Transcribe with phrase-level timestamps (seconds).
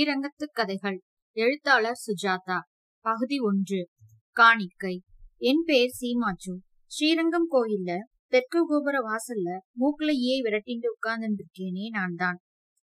[0.00, 0.96] ஸ்ரீரங்கத்து கதைகள்.
[1.36, 2.58] எழுத்தாளர் சுஜாதா.
[3.04, 3.80] பகுதி ஒன்று.
[4.36, 4.92] காணிக்கை.
[5.36, 6.52] என் பேர் சீமாச்சு.
[6.86, 7.96] ஸ்ரீரங்கம் கோயில்ல
[8.26, 9.48] தெற்கு கோபுர வாசல்ல
[9.80, 12.38] மூக்குல ஈயை விரட்டிண்டு உட்கார்ந்துருக்கேனே நான் தான்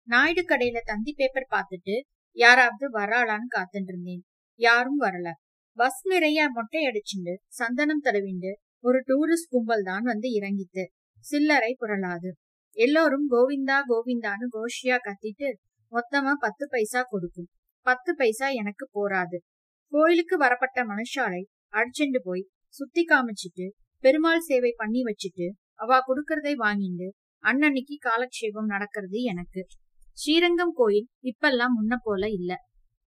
[0.08, 1.96] நாயுடு கடையில தந்தி பேப்பர் பார்த்துட்டு
[2.38, 4.24] யாராவது வராளான்னு காத்துட்டு இருந்தேன்
[4.60, 5.32] யாரும் வரல.
[5.78, 10.86] பஸ் நிறைய மொட்டை அடிச்சுண்டு சந்தனம் தடவிண்டு ஒரு டூரிஸ்ட் கும்பல் தான் வந்து இறங்கித்து.
[11.26, 12.32] சில்லறை புரளாது.
[12.78, 15.52] எல்லோரும் கோவிந்தா கோவிந்தான்னு கோஷியா கத்திட்டு
[15.96, 17.50] மொத்தமா பத்து பைசா கொடுக்கும்.
[17.86, 19.38] பத்து பைசா எனக்கு போராது
[19.94, 21.42] கோயிலுக்கு வரப்பட்ட மனுஷாலை
[21.74, 22.44] அடிச்சுண்டு போய்
[22.74, 23.66] சுத்தி காமிச்சிட்டு
[24.04, 27.08] பெருமாள் சேவை பண்ணி வச்சுட்டு அவ கொடுக்கறதை வாங்கிண்டு
[27.44, 29.62] அன்னன்னைக்கு காலக்ஷேபம் நடக்கிறது எனக்கு.
[30.18, 32.52] ஸ்ரீரங்கம் கோயில் இப்பெல்லாம் முன்ன போல இல்ல.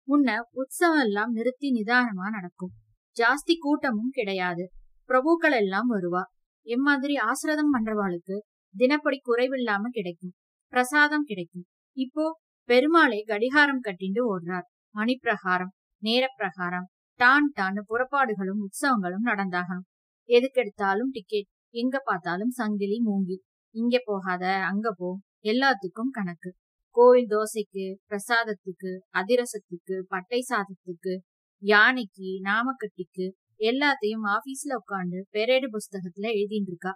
[0.08, 2.72] முன்ன உற்சவம் எல்லாம் நிறுத்தி நிதானமா நடக்கும்.
[3.16, 4.64] ஜாஸ்தி கூட்டமும் கிடையாது.
[5.08, 6.22] பிரபுக்கள் எல்லாம் வருவா.
[6.66, 8.36] எம்மாதிரி ஆசிரதம் பண்றவாளுக்கு
[8.74, 10.34] தினப்படி குறைவில்லாம கிடைக்கும்.
[10.72, 11.66] பிரசாதம் கிடைக்கும்.
[11.96, 12.24] இப்போ
[12.68, 14.66] பெருமாளை கடிகாரம் கட்டிண்டு ஓடுறார்.
[14.94, 16.86] மணிப்பிரகாரம் நேரப்பிரகாரம்
[17.20, 19.88] டான் டான்னு புறப்பாடுகளும் உற்சவங்களும் நடந்தாகணும்.
[20.28, 23.36] எதுக்கெடுத்தாலும் டிக்கெட் எங்க பார்த்தாலும் சங்கிலி மூங்கி
[23.74, 25.08] இங்க போகாத அங்க போ
[25.44, 26.50] எல்லாத்துக்கும் கணக்கு.
[26.96, 31.14] கோயில் தோசைக்கு பிரசாதத்துக்கு அதிரசத்துக்கு பட்டை சாதத்துக்கு
[31.62, 33.26] யானைக்கு நாமக்கட்டிக்கு
[33.60, 36.92] எல்லாத்தையும் ஆபீஸ்ல உட்காந்து பெரேடு புஸ்தகத்துல எழுதிட்டு இருக்கா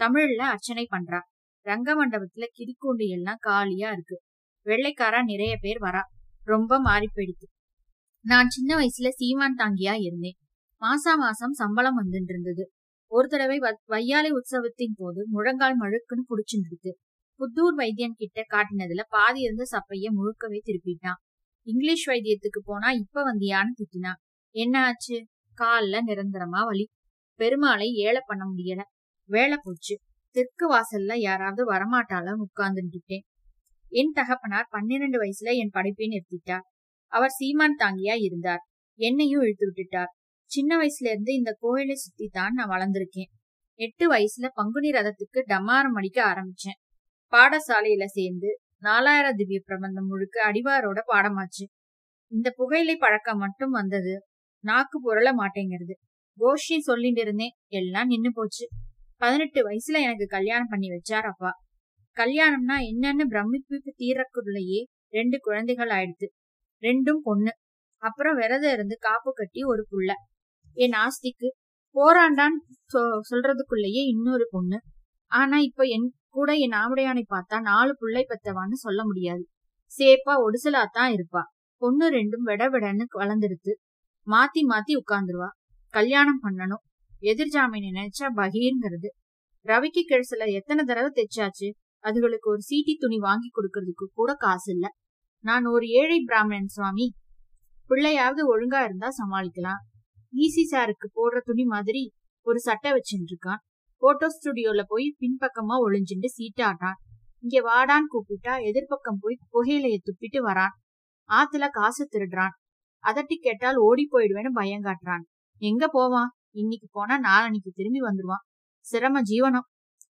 [0.00, 1.20] தமிழ்ல அர்ச்சனை பண்றா.
[1.66, 4.16] ரங்க மண்டபத்துல கிரிக்கூண்டு எல்லாம் காலியா இருக்கு.
[4.68, 6.02] வெள்ளைக்காரா நிறைய பேர் வரா.
[6.44, 7.46] ரொம்ப மாறி போயிடுது.
[8.24, 10.36] நான் சின்ன வயசுல சீமான் தாங்கியா இருந்தேன்.
[10.82, 12.64] மாசா மாசம் சம்பளம் வந்துட்டு இருந்தது.
[13.12, 13.58] ஒரு தடவை
[13.88, 16.92] வையாலை உற்சவத்தின் போது முழங்கால் மழுக்குன்னு புடிச்சுருந்துது
[17.40, 21.20] புத்தூர் வைத்தியன் கிட்ட காட்டினதுல பாதி இருந்த சப்பைய முழுக்கவே திருப்பிட்டான்.
[21.66, 24.20] இங்கிலீஷ் வைத்தியத்துக்கு போனா இப்ப வந்தியான்னு திட்டினான்
[24.54, 25.16] என்ன ஆச்சு?
[25.58, 26.86] கால்ல நிரந்தரமா வலி.
[27.40, 28.80] பெருமாளை ஏழை பண்ண முடியல.
[29.30, 29.94] வேலை போச்சு.
[30.34, 33.24] தெற்கு வாசல்ல யாராவது வரமாட்டாலும் உட்கார்ந்துட்டேன்
[33.88, 36.60] என் தகப்பனார் பன்னிரண்டு வயசுல என் படிப்பை நிறுத்திட்டார்.
[37.06, 38.60] அவர் சீமான் தாங்கியா இருந்தார்.
[38.98, 40.12] என்னையும் இழுத்து விட்டுட்டார்.
[40.44, 43.30] சின்ன வயசுல இருந்து இந்த கோயிலை சுத்தி தான் நான் வளர்ந்திருக்கேன்.
[43.74, 46.78] எட்டு வயசுல பங்குனி ரதத்துக்கு டமாரம் அடிக்க ஆரம்பிச்சேன்.
[47.30, 51.64] பாடசாலையில சேர்ந்து நாலாயிரம் திவ்ய பிரபந்தம் முழுக்க அடிவாரோட பாடமாச்சு.
[52.30, 54.22] இந்த புகையிலை பழக்கம் மட்டும் வந்தது.
[54.64, 55.94] நாக்கு புரள மாட்டேங்கிறது.
[56.38, 57.50] கோஷி சொல்லிட்டு இருந்தேன்.
[57.66, 58.68] எல்லாம் நின்னு போச்சு.
[59.16, 61.50] பதினெட்டு வயசுல எனக்கு கல்யாணம் பண்ணி வச்சார் அப்பா.
[62.18, 66.28] கல்யாணம்னா என்னன்னு பிரமிப்பு தீரக்குள்ளேயே ரெண்டு குழந்தைகள் ஆயிடுது.
[66.80, 67.50] ரெண்டும் பொண்ணு.
[68.02, 70.12] அப்புறம் விரதம் இருந்து காப்பு கட்டி ஒரு புள்ள.
[70.72, 71.48] என் ஆஸ்திக்கு
[71.94, 72.60] போராண்டான்னு
[72.92, 74.78] சொ சொல்றதுக்குள்ளேயே இன்னொரு பொண்ணு.
[75.32, 79.44] ஆனா இப்ப என் கூட என் ஆவுடையானை பார்த்தா நாலு புள்ளை பெத்தவான்னு சொல்ல முடியாது.
[79.98, 81.42] சேப்பா ஒடிசலாத்தான் இருப்பா.
[81.82, 83.74] பொண்ணு ரெண்டும் விட விடன்னு வளர்ந்துடுத்து
[84.26, 85.50] மாத்தி மாத்தி உட்கார்ந்துருவா.
[85.94, 86.84] கல்யாணம் பண்ணணும்.
[87.20, 89.08] எதிர்ஜாமீன் நினைச்சா பகீர்ங்கிறது.
[89.64, 91.68] ரவிக்கு கிழசுல எத்தனை தடவை தைச்சாச்சு?
[92.08, 94.88] அதுகளுக்கு ஒரு சீட்டி துணி வாங்கி கொடுக்கறதுக்கு கூட காசு இல்ல.
[95.44, 97.06] நான் ஒரு ஏழை பிராமணன் சுவாமி.
[97.88, 99.82] பிள்ளையாவது ஒழுங்கா இருந்தா சமாளிக்கலாம்.
[100.32, 103.62] ஈசி சாருக்கு போடுற துணி மாதிரி ஒரு சட்டை வச்சுட்டு இருக்கான்
[104.02, 106.98] போட்டோ ஸ்டுடியோல போய் பின்பக்கமா ஒளிஞ்சுட்டு சீட்டாட்டான்
[107.40, 110.74] இங்க வாடான்னு கூப்பிட்டா எதிர்பக்கம் போய் புகையிலைய துப்பிட்டு வரான்.
[111.28, 112.54] ஆத்துல காசு திருடுறான்.
[113.06, 115.24] அதட்டி கேட்டால் ஓடி போயிடுவேன்னு பயம் காட்டுறான்.
[115.60, 116.30] எங்க போவான்?
[116.50, 118.44] இன்னைக்கு போனா நாளன்னைக்கு திரும்பி வந்துருவான்.
[118.84, 119.66] சிரம ஜீவனம்.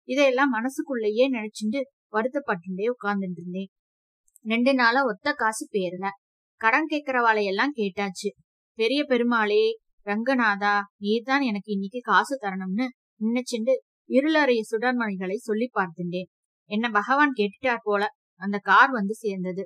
[0.08, 1.80] இதையெல்லாம் மனசுக்குள்ளேயே நினைச்சுட்டு
[2.12, 3.70] வருத்தப்பட்டுட்டே உட்கார்ந்துட்டு இருந்தேன்
[4.44, 6.06] ரெண்டு நாளா ஒத்த காசு பேரல.
[6.60, 8.28] கடன் கேட்கறவாளையெல்லாம் கேட்டாச்சு.
[8.78, 9.62] பெரிய பெருமாளே
[10.06, 12.86] ரங்கநாதா நீர்தான் எனக்கு இன்னைக்கு காசு தரணும்னு
[13.20, 13.74] நினைச்சுண்டு
[14.10, 16.28] இருளறைய சுடர்மணிகளை சொல்லி பார்த்துட்டேன்
[16.70, 18.02] என்ன பகவான் கேட்டுட்டார் போல
[18.40, 19.64] அந்த கார் வந்து சேர்ந்தது.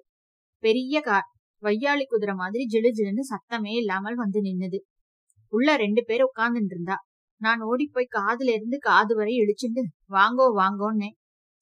[0.63, 1.27] பெரிய கார்
[1.63, 4.79] வையாளி குதிரை மாதிரி ஜிலு ஜிலுன்னு சத்தமே இல்லாமல் வந்து நின்னுது.
[5.53, 6.97] உள்ள ரெண்டு பேர் உட்கார்ந்துட்டு இருந்தா
[7.37, 11.09] நான் ஓடி போய் காதுல இருந்து காது வரை இழிச்சுண்டு வாங்கோ வாங்கோன்னு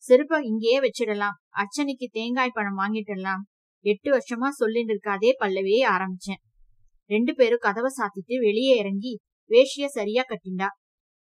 [0.05, 1.37] செருப்ப இங்கேயே வச்சிடலாம்.
[1.57, 3.43] அர்ச்சனைக்கு தேங்காய் பழம் வாங்கிட்டுலாம்
[3.85, 6.41] எட்டு வருஷமா சொல்லிட்டு இருக்காதே பல்லவே ஆரம்பிச்சேன்.
[7.11, 10.67] ரெண்டு பேரும் கதவை சாத்திட்டு வெளியே இறங்கி வேஷிய சரியா கட்டிண்டா.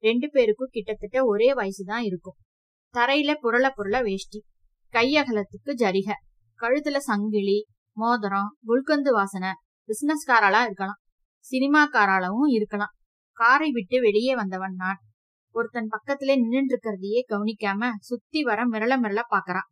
[0.02, 2.36] ரெண்டு பேருக்கும் கிட்டத்தட்ட ஒரே வயசுதான் இருக்கும்.
[2.94, 4.40] தரையில புரள புரள வேஷ்டி
[4.94, 6.12] கையகலத்துக்கு ஜரிக
[6.60, 7.58] கழுத்துல சங்கிலி
[7.96, 9.50] மோதிரம் குல்கந்து வாசனை
[9.88, 11.00] பிசினஸ்காராலா இருக்கலாம்.
[11.46, 12.94] சினிமாக்காராலவும் இருக்கலாம்.
[13.34, 15.00] காரை விட்டு வெளியே வந்தவன் நான்.
[15.54, 19.68] ஒருத்தன் பக்கத்துல நின்று இருக்கிறதையே கவனிக்காம சுத்தி வர மிரள மிரள பாக்குறான்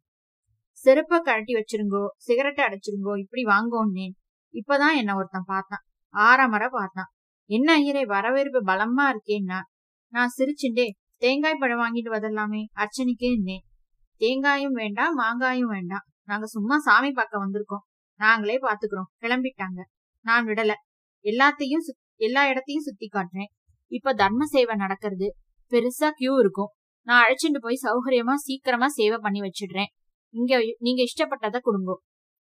[0.79, 4.15] செருப்ப கழட்டி வச்சிருங்கோ சிகரெட்டை அடைச்சிருங்கோ இப்படி வாங்கோன்னேன்
[4.53, 5.85] இப்பதான் என்ன ஒருத்தன் பார்த்தான்.
[6.15, 7.11] ஆறமர பார்த்தான்.
[7.51, 9.61] என்ன ஐயரே வரவேற்பு பலமா இருக்கேன்னா
[10.13, 10.33] நான்.
[10.39, 10.87] சிரிச்சுண்டே
[11.17, 13.65] தேங்காய் பழம் வாங்கிட்டு வரலாமே அர்ச்சனைக்கு இருந்தேன்
[14.21, 16.05] தேங்காயும் வேண்டாம் மாங்காயும் வேண்டாம்.
[16.29, 17.85] நாங்க சும்மா சாமி பார்க்க வந்திருக்கோம்.
[18.21, 19.81] நாங்களே பாத்துக்கிறோம் கிளம்பிட்டாங்க.
[20.25, 20.73] நான் விடல.
[21.25, 21.87] எல்லாத்தையும்
[22.23, 23.51] எல்லா இடத்தையும் சுத்தி காட்டுறேன்.
[23.89, 25.35] இப்ப தர்ம சேவை நடக்கிறது.
[25.71, 26.71] பெருசா கியூ இருக்கும்.
[27.07, 29.91] நான் அழைச்சிட்டு போய் சௌகரியமா சீக்கிரமா சேவை பண்ணி வச்சிடுறேன்.
[30.35, 31.95] இங்க நீங்க இஷ்டப்பட்டதை கொடுங்கோ.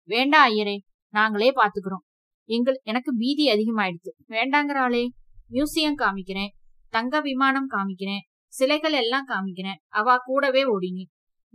[0.03, 0.77] வேண்டாம் ஐயரே
[1.13, 2.05] நாங்களே பாத்துக்கிறோம்.
[2.45, 4.11] எங்கள் எனக்கு பீதி அதிகமாயிடுது.
[4.27, 5.07] வேண்டாங்கிறாளே
[5.51, 6.49] மியூசியம் காமிக்கிறேன்.
[6.89, 8.23] தங்க விமானம் காமிக்கிறேன்.
[8.47, 9.79] சிலைகள் எல்லாம் காமிக்கிறேன்.
[9.87, 11.03] அவ கூடவே ஓடினி.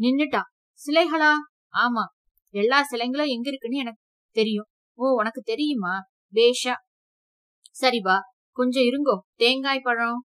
[0.01, 0.41] நின்னுட்டா.
[0.87, 1.33] சிலைகளா?
[1.73, 2.05] ஆமா.
[2.51, 4.01] எல்லா சிலைங்களும் எங்க இருக்குன்னு எனக்கு
[4.31, 4.67] தெரியும்.
[4.95, 5.95] ஓ உனக்கு தெரியுமா?
[6.33, 6.85] பேஷா.
[7.77, 8.21] சரி வா
[8.53, 9.19] கொஞ்சம் இருங்கோ.
[9.35, 10.25] தேங்காய் பழம்.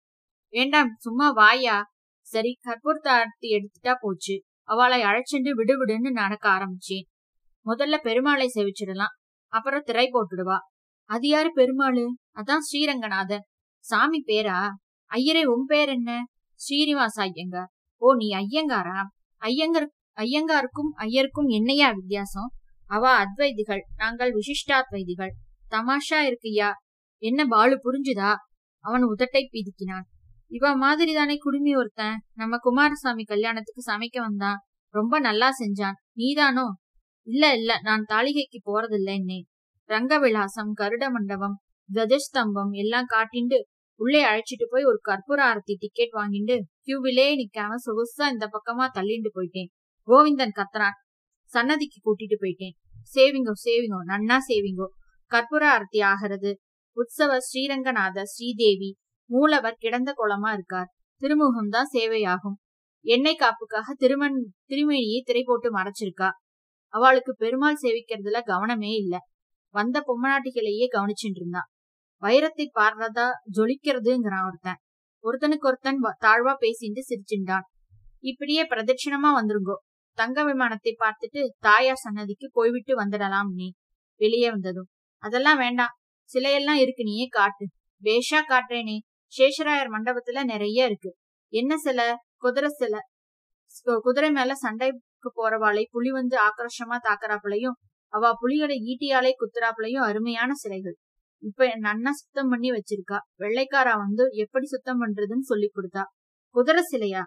[0.50, 1.84] வேண்டாம் சும்மா வாயா.
[2.26, 4.42] சரி கற்பூரத்தார்த்தி எடுத்துட்டா போச்சு.
[4.64, 7.06] அவளை அழைச்சிட்டு விடுவிடுன்னு நடக்க ஆரம்பிச்சேன்.
[7.66, 9.14] முதல்ல பெருமாளை செவிச்சிடலாம்.
[9.48, 10.58] அப்புறம் திரை போட்டுடுவா.
[11.06, 12.06] அது யாரு பெருமாளு?
[12.36, 13.44] அதான் ஸ்ரீரங்கநாதன்.
[13.80, 14.70] சாமி பேரா?
[15.10, 16.24] ஐயரே உன் பேர் என்ன?
[16.56, 19.04] ஸ்ரீனிவாச ஐயங்கார் ஓ நீ ஐயங்காரா?
[19.40, 22.50] ஐயங்கர் ஐயங்காருக்கும் ஐயருக்கும் என்னையா வித்தியாசம்?
[22.88, 23.82] அவ அத்வைதிகள்.
[23.96, 25.32] நாங்கள் விசிஷ்டாத்வைதிகள்.
[25.70, 26.74] தமாஷா இருக்குயா?
[27.24, 28.36] என்ன பாலு புரிஞ்சுதா?
[28.80, 30.06] அவன் உதட்டை பீதிக்கினான்.
[30.48, 32.22] இவ மாதிரி தானே குடுமி ஒருத்தன்.
[32.34, 34.60] நம்ம குமாரசாமி கல்யாணத்துக்கு சமைக்க வந்தான்.
[34.90, 35.92] ரொம்ப நல்லா செஞ்சான்.
[36.18, 36.66] நீதானோ?
[37.28, 37.80] இல்ல இல்ல.
[37.82, 39.44] நான் தாளிகைக்கு போறதில்ல என்னே.
[39.84, 41.60] ரங்க விலாசம் கருட மண்டபம்
[41.94, 43.56] கஜஸ்தம்பம் எல்லாம் காட்டிண்டு
[43.96, 49.70] உள்ளே அழைச்சிட்டு போய் ஒரு கற்பூர ஆரத்தி டிக்கெட் வாங்கிண்டு கியூவிலே நிக்காம சொகுசா இந்த பக்கமா தள்ளிண்டு போயிட்டேன்.
[50.08, 50.98] கோவிந்தன் கத்துறான்.
[51.44, 52.76] சன்னதிக்கு கூட்டிட்டு போயிட்டேன்.
[53.16, 54.00] சேவிங்கோ சேவிங்கோ.
[54.08, 54.86] நன்னா சேவிங்கோ.
[55.32, 56.60] கற்பூர ஆரத்தி ஆகிறது
[56.98, 58.90] உற்சவ ஸ்ரீரங்கநாத ஸ்ரீதேவி
[59.30, 60.90] மூலவர் கிடந்த குளமா இருக்கார்.
[61.22, 62.58] திருமுகம்தான் சேவையாகும்.
[63.06, 64.38] எண்ணெய் காப்புக்காக திருமண்
[64.70, 66.30] திருமேனியை திரை போட்டு மறைச்சிருக்கா.
[66.94, 69.16] அவளுக்கு பெருமாள் சேவிக்கிறதுல கவனமே இல்ல.
[69.76, 71.70] வந்த பொம்மநாட்டிகளையே கவனிச்சுட்டு இருந்தான்
[72.24, 74.80] வைரத்தை பாடுறதா ஜொலிக்கிறதுங்கிறான் ஒருத்தன்.
[75.24, 77.66] ஒருத்தனுக்கு ஒருத்தன் தாழ்வா பேசிட்டு சிரிச்சுண்டான்
[78.24, 79.76] இப்படியே பிரதட்சிணமா வந்துருங்கோ.
[80.18, 83.68] தங்க விமானத்தை பார்த்துட்டு தாயார் சன்னதிக்கு போய்விட்டு வந்துடலாம் நீ.
[84.22, 84.90] வெளியே வந்ததும்.
[85.24, 85.94] அதெல்லாம் வேண்டாம்.
[86.34, 87.66] சிலையெல்லாம் இருக்கு நீயே காட்டு.
[88.04, 88.98] பேஷா காட்டுறேனே.
[89.34, 91.16] சேஷராயர் மண்டபத்துல நிறைய இருக்கு.
[91.54, 92.06] என்ன சிலை?
[92.38, 93.00] குதிரை சிலை.
[94.02, 97.78] குதிரை மேல சண்டைக்கு போறவாளை புலி வந்து ஆக்ரோஷமா தாக்குறாப்புலையும்
[98.14, 100.98] அவ புலிகளை ஈட்டியாலே குத்துறாப்புலையும் அருமையான சிலைகள்.
[101.44, 103.18] இப்ப நன்னா சுத்தம் பண்ணி வச்சிருக்கா.
[103.40, 106.04] வெள்ளைக்காரா வந்து எப்படி சுத்தம் பண்றதுன்னு சொல்லி கொடுத்தா.
[106.56, 107.24] குதிரை சிலையா?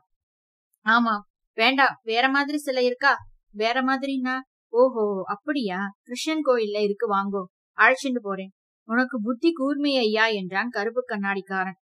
[0.84, 1.14] ஆமா.
[1.56, 3.16] வேண்டாம் வேற மாதிரி சிலை இருக்கா?
[3.50, 4.38] வேற மாதிரினா
[4.68, 5.22] ஓஹோ.
[5.26, 5.78] அப்படியா?
[6.02, 7.06] கிருஷ்ணன் கோயில்ல இருக்கு.
[7.14, 7.44] வாங்கோ.
[7.76, 8.50] அழைச்சிட்டு போறேன்.
[8.88, 11.78] உனக்கு புத்தி கூர்மை ஐயா என்றான் கருப்பு கண்ணாடிக்காரன்.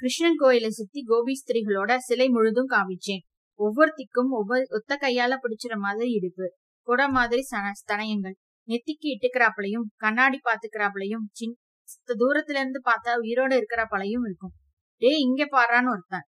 [0.00, 3.24] கிருஷ்ணன் கோயிலை சுத்தி கோபிஸ்திரிகளோட சிலை முழுதும் காமிச்சேன்.
[3.58, 6.46] ஒவ்வொருத்திக்கும் ஒவ்வொரு ஒத்த கையால பிடிச்சிற மாதிரி இடுப்பு
[6.88, 8.36] குட மாதிரி ஸ்தனயங்கள்
[8.68, 11.56] நெத்திக்கு இட்டுக்கிறாப்பிலையும் கண்ணாடி பாத்துக்கிறாப்புலையும் சின்
[12.20, 14.54] தூரத்துல இருந்து பார்த்தா உயிரோட இருக்கிறாப்பலையும் இருக்கும்.
[15.00, 16.26] டே இங்க பாறான்னு ஒருத்தன்.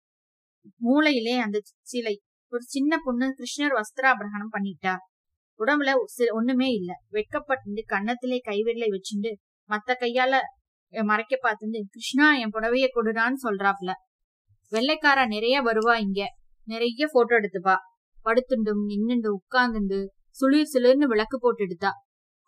[0.86, 2.14] மூளையிலே அந்த சிலை
[2.52, 4.94] ஒரு சின்ன பொண்ணு கிருஷ்ணர் வஸ்திராபிரகணம் பண்ணிட்டா.
[5.60, 5.90] உடம்புல
[6.32, 6.92] ஒண்ணுமே இல்ல.
[7.08, 9.32] வெட்கப்பட்டு கன்னத்திலே கைவிரலை வச்சுண்டு
[9.70, 10.34] மத்த கையால
[11.10, 13.90] மறைக்க பார்த்துட்டு கிருஷ்ணா என் புடவைய கொடுடான்னு சொல்றாப்ல.
[14.72, 16.20] வெள்ளைக்காரா நிறைய வருவா இங்க.
[16.68, 17.76] நிறைய போட்டோ எடுத்துப்பா.
[18.26, 19.98] படுத்துண்டும் நின்னுண்டு உட்கார்ந்துண்டு
[20.38, 21.90] சுளிர் சுளிர்னு விளக்கு போட்டு எடுத்தா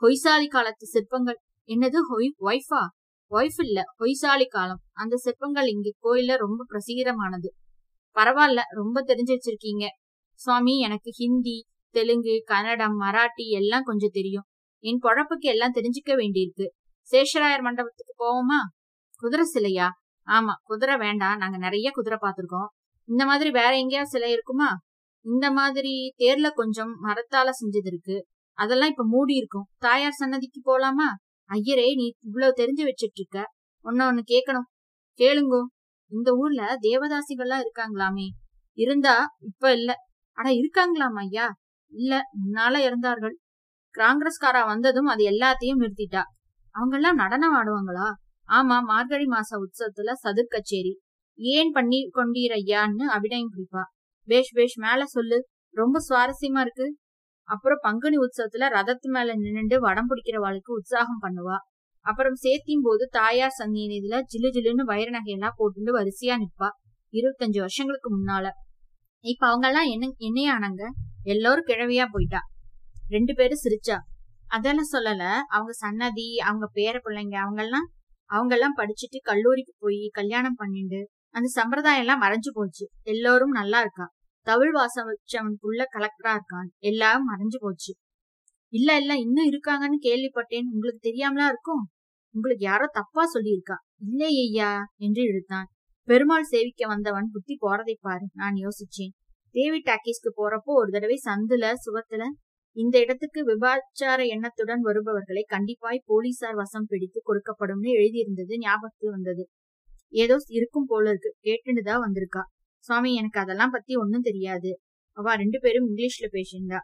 [0.02, 1.38] ஹொய்சாலி காலத்து சிற்பங்கள்.
[1.68, 2.82] என்னது ஹொய் ஒய்ஃபா
[3.30, 4.80] ஒய்ஃப் இல்ல ஹொய்சாலி காலம்.
[5.02, 7.50] அந்த சிற்பங்கள் இங்க கோயில்ல ரொம்ப பிரசிகரமானது
[8.16, 9.86] பரவாயில்ல ரொம்ப தெரிஞ்சு வச்சிருக்கீங்க.
[10.40, 11.58] சுவாமி எனக்கு ஹிந்தி
[11.94, 14.46] தெலுங்கு கன்னடம் மராட்டி எல்லாம் கொஞ்சம் தெரியும்.
[14.84, 16.66] என் பொழப்புக்கு எல்லாம் தெரிஞ்சுக்க வேண்டியிருக்கு.
[17.10, 18.60] சேஷராயர் மண்டபத்துக்கு போவோமா?
[19.18, 19.88] குதிரை சிலையா?
[20.26, 21.36] ஆமா குதிரை வேண்டாம்.
[21.36, 22.66] நாங்க நிறைய குதிரை பார்த்துருக்கோம்.
[23.04, 24.68] இந்த மாதிரி வேற எங்கேயாவது சிலை இருக்குமா?
[25.24, 28.26] இந்த மாதிரி தேர்ல கொஞ்சம் மரத்தால செஞ்சது இருக்கு.
[28.52, 29.66] அதெல்லாம் இப்ப மூடி இருக்கும்.
[29.78, 31.08] தாயார் சன்னதிக்கு போலாமா?
[31.48, 33.50] ஐயரே நீ இவ்வளவு தெரிஞ்சு வச்சிட்டு இருக்க
[33.82, 34.68] ஒன்னு ஒண்ணு கேட்கணும்
[35.18, 35.62] கேளுங்கோ.
[36.10, 38.26] இந்த ஊர்ல தேவதாசிகள்லாம் இருக்காங்களாமே.
[38.72, 39.94] இருந்தா இப்ப இல்ல.
[40.32, 41.54] ஆனா இருக்காங்களாம் ஐயா?
[41.92, 43.38] இல்ல முன்னால இருந்தார்கள்
[43.98, 46.22] காங்கிரஸ்காரா வந்ததும் அது எல்லாத்தையும் நிறுத்திட்டா.
[46.70, 48.12] அவங்க எல்லாம் நடனம் ஆடுவாங்களா?
[48.48, 50.98] ஆமா மார்கழி மாச உற்சவத்துல சதுர் கச்சேரி.
[51.34, 53.82] ஏன் பண்ணி கொண்டீரையான்னு ஐயான்னு அபிநயம் பிடிப்பா
[54.24, 55.46] பேஷ் பேஷ் மேல சொல்லு.
[55.70, 56.96] ரொம்ப சுவாரஸ்யமா இருக்கு.
[57.42, 61.56] அப்புறம் பங்குனி உற்சவத்துல ரதத்து மேல நின்னுண்டு வடம் பிடிக்கிறவாளுக்கு உற்சாகம் பண்ணுவா.
[62.00, 66.68] அப்புறம் சேர்த்தியும் போது தாயார் சந்நிதியில ஜிலு ஜிலுன்னு வைர நகையெல்லாம் போட்டுட்டு வரிசையா நிப்பா
[67.12, 68.48] இருபத்தஞ்சு வருஷங்களுக்கு முன்னால.
[69.24, 70.82] இப்ப அவங்க எல்லாம் என்ன என்னையானாங்க?
[71.22, 72.40] எல்லாரும் கிழவியா போயிட்டா.
[73.08, 73.96] ரெண்டு பேரும் சிரிச்சா.
[74.50, 75.24] அதெல்லாம் சொல்லல.
[75.48, 77.88] அவங்க சன்னதி அவங்க பேர பிள்ளைங்க அவங்க எல்லாம்
[78.30, 81.00] அவங்க எல்லாம் படிச்சுட்டு கல்லூரிக்கு போய் கல்யாணம் பண்ணிட்டு
[81.34, 82.84] அந்த சம்பிரதாயம் எல்லாம் மறைஞ்சு போச்சு.
[83.02, 84.06] எல்லோரும் நல்லா இருக்கா
[84.46, 86.68] தமிழ் வாசம் வச்சவன் புள்ள கலெக்டரா இருக்கான்.
[86.78, 87.92] எல்லாம் மறைஞ்சு போச்சு.
[88.72, 90.66] இல்ல இல்ல இன்னும் இருக்காங்கன்னு கேள்விப்பட்டேன்.
[90.72, 91.82] உங்களுக்கு தெரியாமலா இருக்கும்?
[92.34, 93.76] உங்களுக்கு யாரோ தப்பா சொல்லியிருக்கா?
[93.98, 95.68] இல்லை ஐயா என்று இழுத்தான்.
[96.08, 98.26] பெருமாள் சேவிக்க வந்தவன் புத்தி போறதை பாரு.
[98.32, 99.12] நான் யோசிச்சேன்.
[99.54, 102.24] தேவி டாக்கீஸ்க்கு போறப்போ ஒரு தடவை சந்துல சுவத்துல
[102.72, 109.48] இந்த இடத்துக்கு விபாச்சார எண்ணத்துடன் வருபவர்களை கண்டிப்பாய் போலீசார் வசம் பிடித்து கொடுக்கப்படும்னு எழுதியிருந்தது ஞாபகத்துக்கு வந்தது.
[110.08, 112.42] ஏதோ இருக்கும் போல இருக்கு கேட்டுட்டுதான் வந்திருக்கா.
[112.78, 114.78] சுவாமி எனக்கு அதெல்லாம் பத்தி ஒன்னும் தெரியாது.
[115.12, 116.78] அவ ரெண்டு பேரும் இங்கிலீஷ்ல பேசியிருந்தா.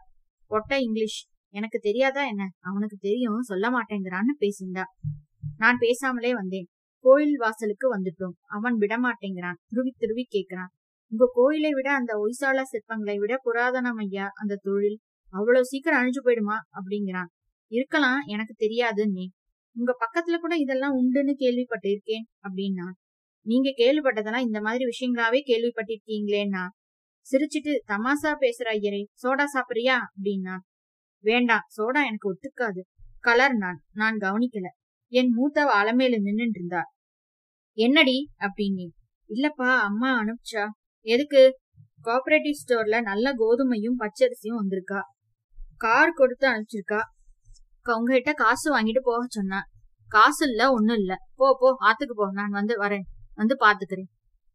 [0.47, 2.49] ஒட்ட இங்கிலீஷ் எனக்கு தெரியாதா என்ன?
[2.59, 4.83] அவனுக்கு தெரியும் சொல்ல மாட்டேங்கிறான்னு பேசியிருந்தா.
[5.57, 6.67] நான் பேசாமலே வந்தேன்.
[6.99, 8.35] கோயில் வாசலுக்கு வந்துட்டோம்.
[8.47, 9.57] அவன் விடமாட்டேங்கிறான்.
[9.67, 10.71] துருவி துருவி கேட்கிறான்
[11.09, 14.99] உங்க கோயிலை விட அந்த ஒய்சாலா சிற்பங்களை விட புராதனம் ஐயா அந்த தொழில்
[15.37, 16.57] அவ்வளவு சீக்கிரம் அழிஞ்சு போயிடுமா?
[16.77, 17.29] அப்படிங்கிறான்.
[17.71, 19.25] இருக்கலாம் எனக்கு தெரியாது நீ.
[19.75, 22.87] உங்க பக்கத்துல கூட இதெல்லாம் உண்டுன்னு கேள்விப்பட்டிருக்கேன் அப்படின்னா.
[23.45, 26.63] நீங்க கேள்விப்பட்டதெல்லாம் இந்த மாதிரி விஷயங்களாவே கேள்விப்பட்டிருக்கீங்களேன்னா.
[27.27, 29.97] சிரிச்சிட்டு தமாசா பேசுற ஐயரே சோடா சாப்பிடுறியா?
[30.13, 30.55] அப்படின்னா.
[31.23, 32.81] வேண்டாம் சோடா எனக்கு ஒத்துக்காது.
[33.19, 34.67] கலர் நான் நான் கவனிக்கல.
[35.11, 36.81] என் மூத்தவ அலமேல நின்னுட்டு இருந்தா
[37.77, 38.17] என்னடி?
[38.39, 38.85] அப்படின்னு
[39.29, 40.63] இல்லப்பா அம்மா அனுப்பிச்சா.
[41.05, 41.41] எதுக்கு?
[42.03, 45.01] கோஆபரேட்டிவ் ஸ்டோர்ல நல்ல கோதுமையும் பச்சரிசியும் வந்திருக்கா.
[45.77, 47.01] கார் கொடுத்து அனுப்பிச்சிருக்கா.
[47.83, 49.59] உங்ககிட்ட காசு வாங்கிட்டு போக சொன்னா.
[50.07, 51.15] காசு இல்ல ஒண்ணும் இல்ல.
[51.35, 52.31] போ போ ஆத்துக்கு போ.
[52.31, 53.05] நான் வந்து வரேன்.
[53.35, 54.09] வந்து பாத்துக்கிறேன்.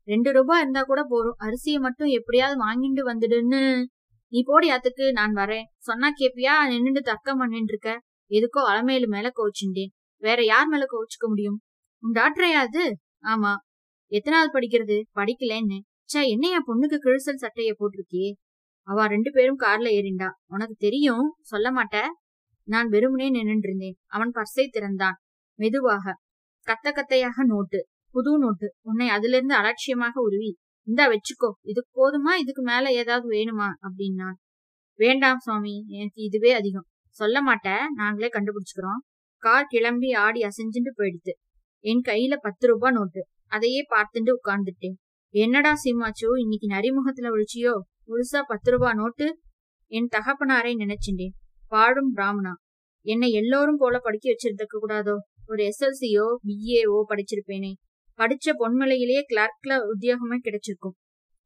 [0.04, 3.84] ரெண்டு ரூபாய் இருந்தா கூட போறோம் அரிசியை மட்டும் எப்படியாவது வாங்கிட்டு வந்துடுன்னு.
[4.28, 5.62] நீ போடி ஆத்துக்கு நான் வரேன்.
[5.78, 6.54] சொன்னா கேப்பியா?
[6.70, 7.90] நின்னுட்டு தர்க்கம் பண்ணிட்டு இருக்க
[8.30, 11.60] எதுக்கோ அலமேலு மேல கோச்சுண்டேன் வேற யார் மேல கோச்சுக்க முடியும்?
[12.00, 12.96] உன் டாக்டரையா அது?
[13.22, 13.54] ஆமா.
[14.12, 15.02] எத்தனாவது படிக்கிறது?
[15.14, 15.78] படிக்கலன்னு.
[16.04, 18.32] சே என்னையா பொண்ணுக்கு கிழிசல் சட்டைய போட்டிருக்கியே?
[18.82, 20.30] அவ ரெண்டு பேரும் கார்ல ஏறிண்டா.
[20.46, 22.00] உனக்கு தெரியும் சொல்ல மாட்ட.
[22.64, 25.16] நான் வெறுமனே நின்னுட்டு இருந்தேன் அவன் பர்சை திறந்தான்.
[25.54, 26.16] மெதுவாக.
[26.66, 27.86] கத்த கத்தையாக நோட்டு.
[28.10, 28.74] புது நோட்டு.
[28.80, 30.58] உன்னை அதுல இருந்து அலட்சியமாக உருவி.
[30.86, 31.50] இந்தா வச்சுக்கோ.
[31.62, 32.34] இதுக்கு போதுமா?
[32.34, 33.68] இதுக்கு மேல ஏதாவது வேணுமா?
[33.82, 34.34] அப்படின்னான்.
[34.94, 35.84] வேண்டாம் சுவாமி.
[35.88, 36.86] எனக்கு இதுவே அதிகம்.
[37.08, 37.78] சொல்ல மாட்ட.
[37.94, 39.00] நாங்களே கண்டுபிடிச்சுக்கிறோம்.
[39.36, 41.32] கார் கிளம்பி ஆடி அசைஞ்சுட்டு போயிடுத்து.
[41.78, 43.26] என் கையில பத்து ரூபாய் நோட்டு.
[43.46, 44.94] அதையே பார்த்துட்டு உட்கார்ந்துட்டேன்.
[45.34, 46.38] என்னடா சீமாச்சோ?
[46.38, 47.78] இன்னைக்கு நரிமுகத்துல ஒழிச்சியோ
[48.12, 49.26] முழுசா பத்து ரூபா நோட்டு
[49.92, 51.34] என் தகப்பனாரை நினைச்சுட்டேன்
[51.72, 52.52] பாடும் பிராமணா.
[53.06, 55.14] என்னை எல்லோரும் போல படிக்க வச்சிருக்க கூடாதோ?
[55.46, 57.70] ஒரு எஸ்எல்சியோ பிஏஓ படிச்சிருப்பேனே.
[58.18, 60.96] படிச்ச பொன்மலையிலேயே கிளார்க்ல உத்தியோகமே கிடைச்சிருக்கும்.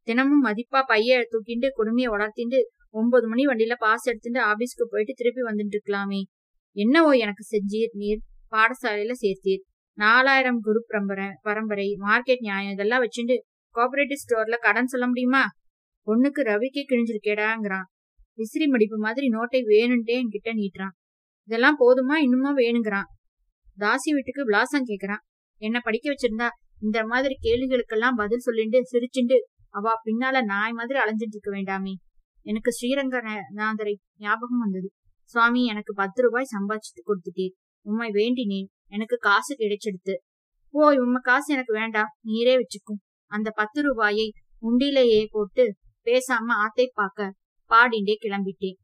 [0.08, 2.58] தினமும் மதிப்பா பைய தூக்கிண்டு குடுமையை வளர்த்திண்டு
[2.90, 6.20] ஒன்பது மணி வண்டியில பாஸ் எடுத்துட்டு ஆபீஸ்க்கு போயிட்டு திருப்பி வந்துட்டு இருக்கலாமே
[6.76, 9.62] என்னவோ எனக்கு செஞ்சீர் நீர் பாடசாலையில சேர்த்தீர்.
[9.99, 10.80] நாலாயிரம் குரு
[11.42, 13.37] பரம்பரை மார்க்கெட் நியாயம் இதெல்லாம் வச்சுட்டு
[13.75, 15.44] கோஆபரேட்டிவ் ஸ்டோர்ல கடன் சொல்ல முடியுமா?
[16.06, 17.86] பொண்ணுக்கு ரவிக்கே கிழிஞ்சிருக்கேடாங்கிறான்
[18.34, 20.94] விசிறி மடிப்பு மாதிரி நோட்டை வேணும்ட்டே என்கிட்ட நீட்டுறான்.
[21.48, 22.14] இதெல்லாம் போதுமா?
[22.14, 23.08] இன்னுமா வேணுங்கிறான்.
[23.80, 25.22] தாசி வீட்டுக்கு விலாசம் கேக்குறான்.
[25.56, 26.48] என்ன படிக்க வச்சிருந்தா
[26.80, 29.36] இந்த மாதிரி கேள்விகளுக்கெல்லாம் பதில் சொல்லிண்டு சிரிச்சுண்டு
[29.68, 31.92] அவ பின்னால நாய் மாதிரி அலைஞ்சிட்டு இருக்க வேண்டாமே.
[32.42, 33.16] எனக்கு ஸ்ரீரங்க
[33.54, 34.90] நாதரை ஞாபகம் வந்தது.
[35.25, 37.54] சுவாமி எனக்கு பத்து ரூபாய் சம்பாதிச்சு கொடுத்துட்டீர்.
[37.86, 38.66] உண்மை வேண்டினேன்.
[38.86, 40.14] எனக்கு காசு கிடைச்செடுத்து.
[40.70, 42.10] ஓ உம்ம காசு எனக்கு வேண்டாம்.
[42.25, 43.00] நீரே வச்சுக்கும்.
[43.26, 44.32] அந்த பத்து ரூபாயை
[44.62, 45.75] உண்டிலேயே போட்டு
[46.06, 47.34] பேசாம ஆத்தை பார்க்க
[47.70, 48.78] பாடிண்டே கிளம்பிட்டேன்.